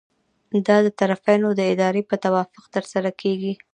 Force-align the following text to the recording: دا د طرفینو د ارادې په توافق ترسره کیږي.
دا 0.67 0.77
د 0.85 0.87
طرفینو 0.99 1.47
د 1.55 1.61
ارادې 1.71 2.03
په 2.09 2.15
توافق 2.23 2.65
ترسره 2.75 3.11
کیږي. 3.21 3.53